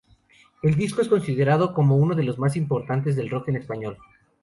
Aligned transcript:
El 0.63 0.73
disco 0.73 1.03
es 1.03 1.07
considerado 1.07 1.75
como 1.75 1.95
uno 1.95 2.15
de 2.15 2.23
los 2.23 2.39
más 2.39 2.55
importantes 2.55 3.15
del 3.15 3.29
rock 3.29 3.49
en 3.49 3.57
español. 3.57 3.99